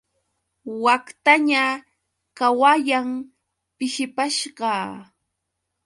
Waktaña 0.83 1.65
qawayan, 2.37 3.07
pishipashqa. 3.77 4.69